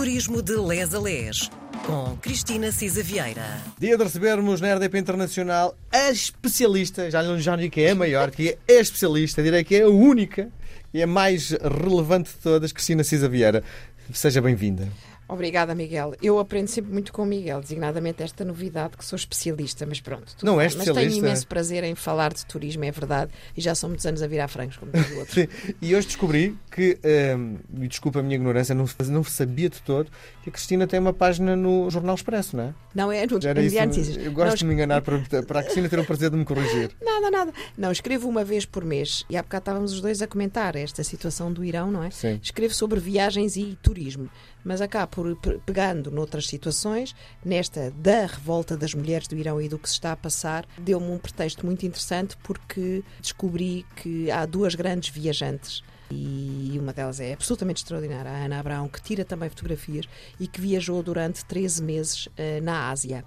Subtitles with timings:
[0.00, 1.50] Turismo de Les a Les,
[1.84, 3.60] com Cristina Cisa Vieira.
[3.78, 7.94] Dia de recebermos na RDP Internacional a especialista, já não já digo que é a
[7.94, 10.48] maior, que é a especialista, direi que é a única
[10.94, 13.62] e a mais relevante de todas, Cristina Cisa Vieira.
[14.10, 14.88] Seja bem-vinda.
[15.30, 16.14] Obrigada, Miguel.
[16.20, 20.34] Eu aprendo sempre muito com o Miguel, designadamente esta novidade que sou especialista, mas pronto.
[20.42, 20.76] Não é bem.
[20.76, 21.10] Mas especialista.
[21.10, 24.26] tenho imenso prazer em falar de turismo, é verdade, e já são muitos anos a
[24.26, 25.34] virar frangos, como diz o outro.
[25.40, 25.48] Sim,
[25.80, 26.98] E hoje descobri que,
[27.36, 30.10] hum, e desculpa a minha ignorância, não, não sabia de todo,
[30.42, 32.74] que a Cristina tem uma página no Jornal Expresso, não é?
[32.92, 33.76] Não é no era isso,
[34.18, 36.44] eu gosto Não, de me enganar para, para a Cristina ter o prazer de me
[36.44, 36.90] corrigir.
[37.00, 37.52] Nada, nada.
[37.78, 39.24] Não, escrevo uma vez por mês.
[39.30, 42.10] E há bocado estávamos os dois a comentar esta situação do Irão, não é?
[42.10, 42.40] Sim.
[42.42, 44.28] Escrevo sobre viagens e turismo.
[44.64, 49.68] Mas acá, por, pe- pegando noutras situações, nesta da revolta das mulheres do Irão e
[49.68, 54.46] do que se está a passar, deu-me um pretexto muito interessante porque descobri que há
[54.46, 55.82] duas grandes viajantes.
[56.12, 60.06] E uma delas é absolutamente extraordinária, a Ana Abraão, que tira também fotografias
[60.40, 63.24] e que viajou durante 13 meses eh, na Ásia.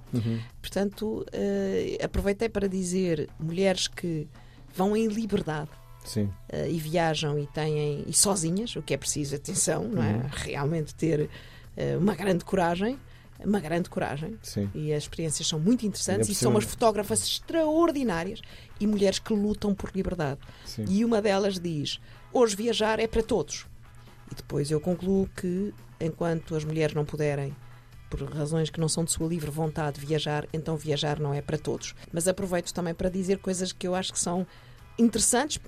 [0.61, 4.27] Portanto, eh, aproveitei para dizer mulheres que
[4.75, 5.69] vão em liberdade
[6.49, 10.21] eh, e viajam e têm e sozinhas, o que é preciso atenção, não é?
[10.33, 11.29] Realmente ter
[11.99, 12.99] uma grande coragem,
[13.39, 14.37] uma grande coragem.
[14.41, 14.69] Sim.
[14.73, 18.41] E as experiências são muito interessantes e são umas fotógrafas extraordinárias
[18.79, 20.39] e mulheres que lutam por liberdade.
[20.65, 20.85] Sim.
[20.87, 21.99] E uma delas diz:
[22.31, 23.65] hoje viajar é para todos.
[24.31, 27.55] E depois eu concluo que enquanto as mulheres não puderem
[28.09, 31.57] por razões que não são de sua livre vontade viajar, então viajar não é para
[31.57, 31.95] todos.
[32.11, 34.45] Mas aproveito também para dizer coisas que eu acho que são
[34.99, 35.59] interessantes.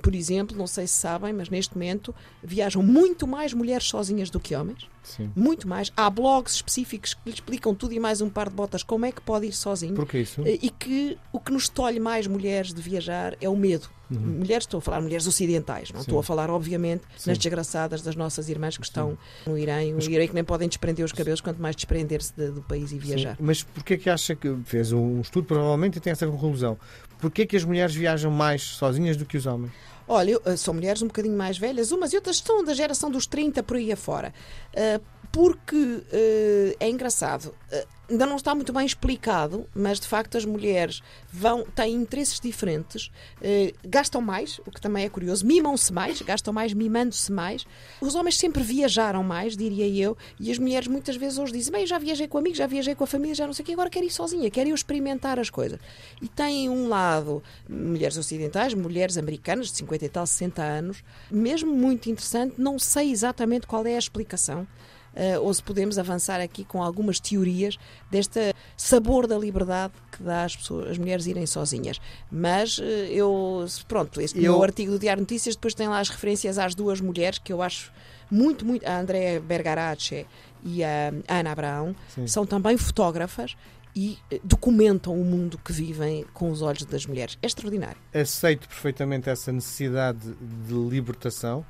[0.00, 4.38] Por exemplo, não sei se sabem, mas neste momento viajam muito mais mulheres sozinhas do
[4.38, 4.88] que homens.
[5.04, 5.30] Sim.
[5.36, 5.92] Muito mais.
[5.96, 9.12] Há blogs específicos que lhe explicam tudo e mais um par de botas como é
[9.12, 9.94] que pode ir sozinho.
[9.94, 10.40] Por que isso?
[10.44, 13.88] Eh, E que o que nos tolhe mais mulheres de viajar é o medo.
[14.10, 16.02] Mulheres, estou a falar mulheres ocidentais, não Uhum.
[16.04, 16.10] Sim.
[16.10, 17.30] estou a falar, obviamente, Sim.
[17.30, 20.68] nas desgraçadas das nossas irmãs que estão no Irã e no Irã que nem podem
[20.68, 23.36] desprender os cabelos, quanto mais desprender-se de- do país e viajar.
[23.40, 26.78] Mas porquê que acha que fez um estudo provavelmente e tem essa conclusão?
[27.18, 29.72] Porquê que as mulheres viajam mais sozinhas do que os homens?
[30.06, 33.10] Olha, eu, eh, são mulheres um bocadinho mais velhas, umas e outras são da geração
[33.10, 34.34] dos 30 por aí afora.
[34.72, 35.02] Uh,
[35.34, 40.44] porque uh, é engraçado, uh, ainda não está muito bem explicado, mas de facto as
[40.44, 46.22] mulheres vão, têm interesses diferentes, uh, gastam mais, o que também é curioso, mimam-se mais,
[46.22, 47.66] gastam mais mimando-se mais.
[48.00, 51.80] Os homens sempre viajaram mais, diria eu, e as mulheres muitas vezes hoje dizem: Bem,
[51.80, 53.72] eu já viajei com amigos, já viajei com a família, já não sei o que,
[53.72, 55.80] agora quero ir sozinha, quero ir experimentar as coisas.
[56.22, 61.74] E têm um lado, mulheres ocidentais, mulheres americanas de 50 e tal, 60 anos, mesmo
[61.74, 64.64] muito interessante, não sei exatamente qual é a explicação.
[65.14, 67.76] Eh, ou se podemos avançar aqui com algumas teorias
[68.10, 72.00] deste sabor da liberdade que dá às, pessoas, às mulheres irem sozinhas.
[72.30, 76.08] Mas eh, eu, pronto, este Eu- meu artigo do Diário Notícias depois tem lá as
[76.08, 77.92] referências às duas mulheres que eu acho
[78.30, 78.86] muito, muito.
[78.86, 80.26] A Andrea Bergarace
[80.64, 82.26] e a Ana Abraão Sim.
[82.26, 83.54] são também fotógrafas
[83.96, 87.38] e eh, documentam o mundo que vivem com os olhos das mulheres.
[87.40, 87.96] É extraordinário.
[88.12, 90.18] Aceito perfeitamente essa necessidade
[90.66, 91.64] de libertação,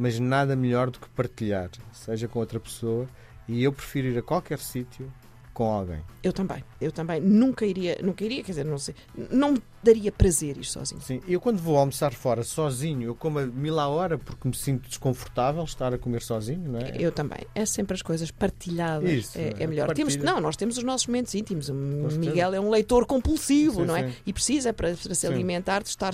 [0.00, 3.06] mas nada melhor do que partilhar, seja com outra pessoa,
[3.46, 5.12] e eu prefiro ir a qualquer sítio
[5.52, 6.02] com alguém.
[6.22, 7.20] Eu também, eu também.
[7.20, 8.94] Nunca iria, nunca iria, quer dizer, não sei,
[9.30, 11.00] não daria prazer ir sozinho.
[11.00, 14.54] Sim, eu quando vou almoçar fora sozinho, eu como a mil à hora porque me
[14.54, 16.92] sinto desconfortável estar a comer sozinho, não é?
[16.98, 17.40] Eu também.
[17.54, 19.10] É sempre as coisas partilhadas.
[19.10, 19.86] Isso, é, é, é melhor.
[19.86, 20.06] partilha.
[20.06, 21.68] Temos, não, nós temos os nossos momentos íntimos.
[21.68, 21.74] O.
[21.74, 24.08] Miguel é um leitor compulsivo, Sim, não é?
[24.08, 24.14] sim.
[24.26, 25.28] E precisa para, para se Sim.
[25.28, 26.12] alimentar de estar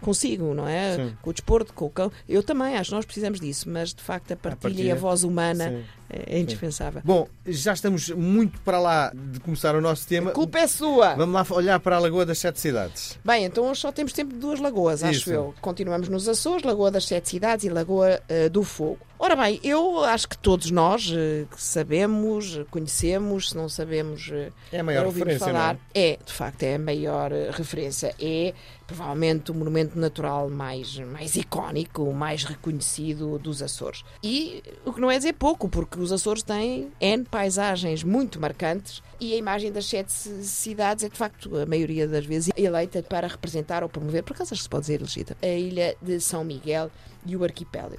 [0.00, 1.12] consigo, não é?
[1.22, 2.10] Com o desporto, com o cão.
[2.28, 4.92] Eu também acho que nós precisamos disso, mas de facto a partilha, e partilha.
[4.94, 7.02] a voz humana é, é indispensável.
[7.04, 10.30] Bom, já estamos muito para lá de começar o nosso tema.
[10.30, 11.14] A culpa é sua!
[11.14, 13.03] Vamos lá olhar para a Lagoa das Sete Cidades.
[13.24, 15.32] Bem, então hoje só temos tempo de duas lagoas, acho Isso.
[15.32, 15.54] eu.
[15.60, 18.98] Continuamos nos Açores, Lagoa das Sete Cidades e Lagoa eh, do Fogo.
[19.16, 24.80] Ora bem, eu acho que todos nós eh, sabemos, conhecemos, se não sabemos, eh, É
[24.80, 28.14] a maior ouvimos referência, falar, não é, de facto, é a maior eh, referência.
[28.20, 28.52] É
[28.86, 34.04] provavelmente o monumento natural mais, mais icónico, mais reconhecido dos Açores.
[34.22, 39.00] E o que não é dizer pouco, porque os Açores têm N paisagens muito marcantes
[39.18, 43.02] e a imagem das sete ci- cidades é, de facto, a maioria das vezes eleita
[43.02, 46.20] para representar ou promover, por acaso acho que se pode dizer elegida, a ilha de
[46.20, 46.90] São Miguel
[47.24, 47.96] e o arquipélago.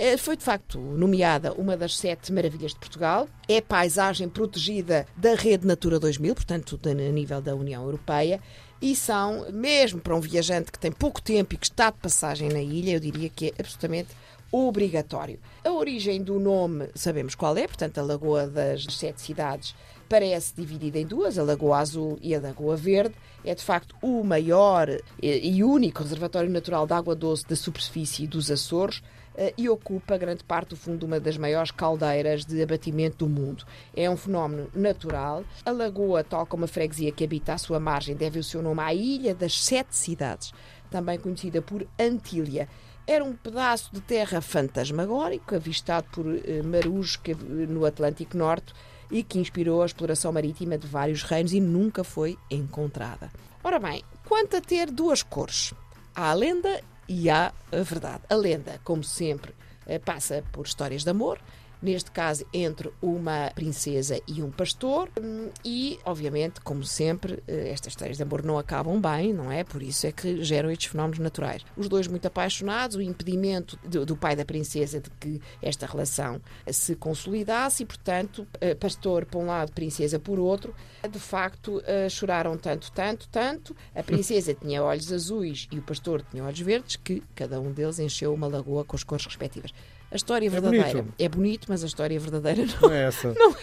[0.00, 3.28] Eh, Foi de facto nomeada uma das sete maravilhas de Portugal.
[3.48, 8.40] É paisagem protegida da Rede Natura 2000, portanto, a nível da União Europeia.
[8.80, 12.48] E são, mesmo para um viajante que tem pouco tempo e que está de passagem
[12.48, 14.10] na ilha, eu diria que é absolutamente
[14.52, 15.40] obrigatório.
[15.64, 19.74] A origem do nome sabemos qual é, portanto, a Lagoa das Sete Cidades
[20.08, 23.14] parece dividida em duas, a Lagoa Azul e a Lagoa Verde.
[23.44, 24.88] É de facto o maior
[25.22, 29.02] e e único reservatório natural de água doce da superfície dos Açores.
[29.38, 33.28] eh, e ocupa grande parte do fundo de uma das maiores caldeiras de abatimento do
[33.28, 33.64] mundo.
[33.94, 35.44] É um fenómeno natural.
[35.64, 38.80] A lagoa, tal como a freguesia que habita à sua margem, deve o seu nome
[38.82, 40.52] à Ilha das Sete Cidades,
[40.90, 42.68] também conhecida por Antília.
[43.06, 48.74] Era um pedaço de terra fantasmagórico, avistado por eh, Marusca no Atlântico Norte
[49.10, 53.30] e que inspirou a exploração marítima de vários reinos e nunca foi encontrada.
[53.62, 55.74] Ora bem, quanto a ter duas cores,
[56.14, 58.22] há a lenda e há a verdade.
[58.28, 59.54] A lenda, como sempre,
[59.86, 61.40] eh, passa por histórias de amor,
[61.80, 67.92] neste caso entre uma princesa e um pastor, hum, e, obviamente, como sempre, eh, estas
[67.92, 69.64] histórias de amor não acabam bem, não é?
[69.64, 71.64] Por isso é que geram estes fenómenos naturais.
[71.76, 76.40] Os dois muito apaixonados, o impedimento do, do pai da princesa de que esta relação
[76.70, 80.74] se consolidasse, e, portanto, eh, pastor por um lado, princesa por outro,
[81.08, 83.76] de facto, eh, choraram tanto, tanto, tanto.
[83.94, 87.98] A princesa tinha olhos azuis e o pastor tinha olhos verdes, que cada um deles
[87.98, 89.72] encheu uma lagoa com as cores respectivas.
[90.10, 91.14] A história verdadeira bonito.
[91.18, 93.32] é bonito, mas a história verdadeira não Não é essa.
[93.34, 93.54] Não.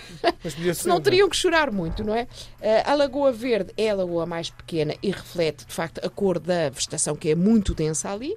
[0.44, 2.28] Mas podia ser, não teriam que chorar muito, não é?
[2.62, 6.38] Eh, A Lagoa Verde é a lagoa mais pequena e reflete, de facto, a cor
[6.38, 8.36] da vegetação, que é muito densa ali.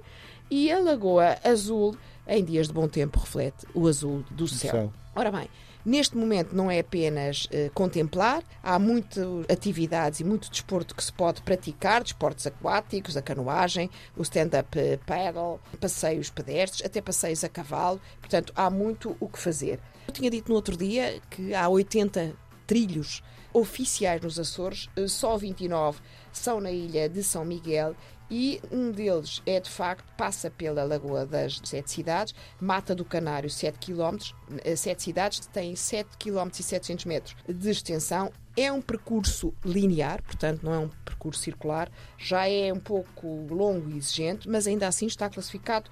[0.49, 1.95] E a Lagoa Azul,
[2.27, 4.71] em dias de bom tempo, reflete o azul do céu.
[4.71, 4.93] céu.
[5.15, 5.47] Ora bem,
[5.89, 11.11] neste momento não é apenas eh, contemplar, há muitas atividades e muito desporto que se
[11.11, 17.49] pode praticar, desportos aquáticos, a canoagem, o stand-up eh, paddle, passeios pedestres, até passeios a
[17.49, 19.79] cavalo, portanto há muito o que fazer.
[20.07, 22.35] Eu tinha dito no outro dia que há 80
[22.69, 25.99] trilhos oficiais nos Açores, eh, só 29
[26.31, 27.95] são na ilha de São Miguel
[28.29, 33.49] e um deles é de facto passa pela Lagoa das Sete Cidades, Mata do Canário
[33.49, 34.19] 7 km,
[34.63, 38.31] eh, sete cidades têm 7 km e 700 metros de extensão.
[38.55, 41.89] É um percurso linear, portanto não é um percurso circular,
[42.19, 45.89] já é um pouco longo e exigente, mas ainda assim está classificado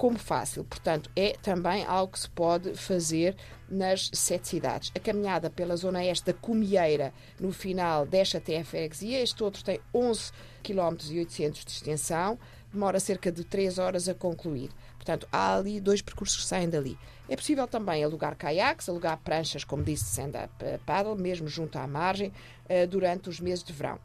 [0.00, 0.64] como fácil.
[0.64, 3.36] Portanto, é também algo que se pode fazer
[3.68, 4.90] nas sete cidades.
[4.96, 9.20] A caminhada pela zona este da Comieira, no final, desce até a freguesia.
[9.20, 10.32] Este outro tem 11
[10.62, 12.38] km e 800 de extensão,
[12.72, 14.70] demora cerca de 3 horas a concluir.
[14.96, 16.96] Portanto, há ali dois percursos que saem dali.
[17.28, 20.50] É possível também alugar caiaques, alugar pranchas, como disse, stand-up
[20.86, 22.32] paddle, mesmo junto à margem,
[22.66, 23.98] eh, durante os meses de verão.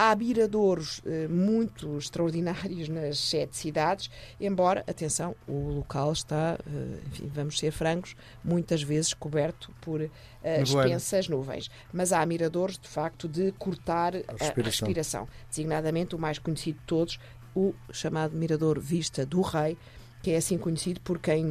[0.00, 4.08] Há miradouros eh, muito extraordinários nas sete cidades,
[4.40, 8.14] embora, atenção, o local está, eh, enfim, vamos ser francos,
[8.44, 11.68] muitas vezes coberto por eh, expensas nuvens.
[11.92, 14.86] Mas há miradouros, de facto, de cortar a respiração.
[14.86, 15.28] respiração.
[15.50, 17.18] Designadamente o mais conhecido de todos,
[17.52, 19.76] o chamado Mirador Vista do Rei,
[20.22, 21.44] que é assim conhecido porque em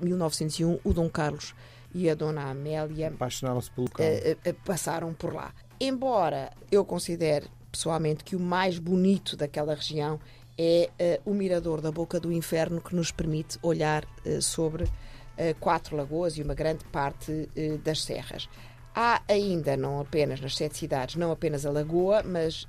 [0.00, 1.52] 1901 o Dom Carlos
[1.92, 5.52] e a Dona Amélia Apaixonaram-se pelo eh, passaram por lá.
[5.80, 10.18] Embora eu considere pessoalmente que o mais bonito daquela região
[10.58, 14.88] é eh, o mirador da Boca do Inferno que nos permite olhar eh, sobre
[15.36, 17.48] eh, quatro lagoas e uma grande parte
[17.84, 18.48] das serras.
[18.92, 22.66] Há ainda, não apenas nas sete cidades, não apenas a lagoa, mas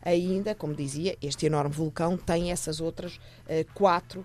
[0.00, 3.20] ainda, como dizia, este enorme vulcão tem essas outras
[3.74, 4.24] quatro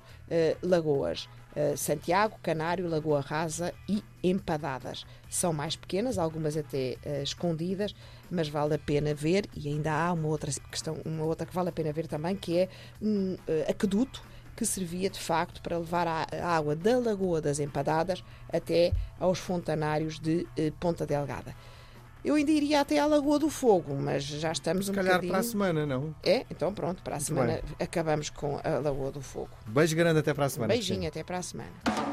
[0.64, 1.28] lagoas.
[1.56, 5.06] Eh, Santiago, Canário, Lagoa Rasa e Empadadas.
[5.30, 7.94] São mais pequenas, algumas até eh, escondidas,
[8.30, 9.48] mas vale a pena ver.
[9.56, 12.58] E ainda há uma outra questão, uma outra que vale a pena ver também, que
[12.58, 12.70] é
[13.02, 14.24] um eh, aqueduto
[14.56, 20.20] que servia de facto para levar a, água da Lagoa das Empadadas até aos fontanários
[20.20, 21.56] de eh, Ponta Delgada.
[22.24, 25.32] Eu ainda iria até à Lagoa do Fogo, mas já estamos Se um calhar bocadinho...
[25.34, 26.16] para a semana, não?
[26.24, 27.64] É, então pronto, para a Muito semana bem.
[27.80, 29.50] acabamos com a Lagoa do Fogo.
[29.68, 30.74] Beijo grande até para a semana.
[30.74, 32.11] Beijinho, até para a semana.